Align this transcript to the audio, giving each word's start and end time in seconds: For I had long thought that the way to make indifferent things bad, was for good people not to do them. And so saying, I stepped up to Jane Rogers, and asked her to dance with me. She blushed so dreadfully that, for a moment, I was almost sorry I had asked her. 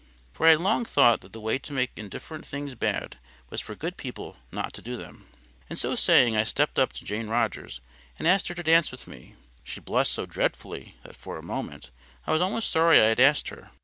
For 0.33 0.47
I 0.47 0.49
had 0.49 0.61
long 0.61 0.83
thought 0.83 1.21
that 1.21 1.31
the 1.31 1.39
way 1.39 1.59
to 1.59 1.73
make 1.73 1.91
indifferent 1.95 2.43
things 2.43 2.73
bad, 2.73 3.19
was 3.51 3.61
for 3.61 3.75
good 3.75 3.97
people 3.97 4.35
not 4.51 4.73
to 4.73 4.81
do 4.81 4.97
them. 4.97 5.27
And 5.69 5.77
so 5.77 5.93
saying, 5.93 6.35
I 6.35 6.43
stepped 6.43 6.79
up 6.79 6.91
to 6.93 7.05
Jane 7.05 7.27
Rogers, 7.27 7.81
and 8.17 8.27
asked 8.27 8.47
her 8.47 8.55
to 8.55 8.63
dance 8.63 8.89
with 8.91 9.05
me. 9.05 9.35
She 9.63 9.79
blushed 9.79 10.13
so 10.13 10.25
dreadfully 10.25 10.95
that, 11.03 11.15
for 11.15 11.37
a 11.37 11.43
moment, 11.43 11.91
I 12.25 12.31
was 12.33 12.41
almost 12.41 12.71
sorry 12.71 12.99
I 12.99 13.09
had 13.09 13.19
asked 13.19 13.49
her. 13.49 13.69